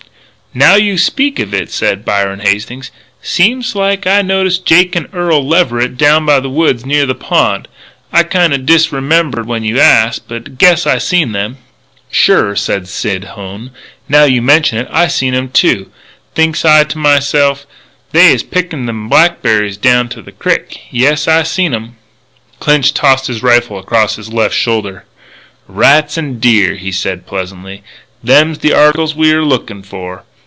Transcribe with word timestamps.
"Now 0.53 0.75
you 0.75 0.97
speak 0.97 1.39
of 1.39 1.53
it," 1.53 1.71
said 1.71 2.03
Byron 2.03 2.41
Hastings, 2.41 2.91
"seems 3.21 3.73
like 3.73 4.05
I 4.05 4.21
noticed 4.21 4.65
Jake 4.65 4.97
and 4.97 5.07
Earl 5.13 5.47
Leverett 5.47 5.95
down 5.97 6.25
by 6.25 6.41
the 6.41 6.49
woods 6.49 6.85
near 6.85 7.05
the 7.05 7.15
pond. 7.15 7.69
I 8.11 8.23
kinda 8.23 8.57
disremembered 8.57 9.45
when 9.47 9.63
you 9.63 9.79
asked, 9.79 10.27
but 10.27 10.43
I 10.45 10.49
guess 10.49 10.85
I 10.85 10.97
seen 10.97 11.31
them." 11.31 11.55
"Sure," 12.11 12.53
said 12.57 12.89
Sid 12.89 13.23
Hone. 13.35 13.71
"Now 14.09 14.25
you 14.25 14.41
mention 14.41 14.77
it, 14.79 14.89
I 14.91 15.07
seen 15.07 15.33
'em, 15.35 15.51
too. 15.51 15.89
Thinks 16.35 16.65
I 16.65 16.83
to 16.83 16.97
m'self, 16.97 17.65
they 18.11 18.33
is 18.33 18.43
pickin' 18.43 18.87
them 18.87 19.07
blackberries 19.07 19.77
down 19.77 20.09
to 20.09 20.21
the 20.21 20.33
crick. 20.33 20.81
Yas, 20.91 21.29
I 21.29 21.43
seen 21.43 21.73
'em." 21.73 21.95
Clinch 22.59 22.93
tossed 22.93 23.27
his 23.27 23.41
rifle 23.41 23.79
across 23.79 24.17
his 24.17 24.33
left 24.33 24.55
shoulder. 24.55 25.05
"Rats 25.69 26.17
an' 26.17 26.39
deer," 26.41 26.75
he 26.75 26.91
said 26.91 27.25
pleasantly. 27.25 27.83
"Them's 28.21 28.57
the 28.59 28.73
articles 28.73 29.15
we're 29.15 29.45
lookin' 29.45 29.81
for. 29.81 30.25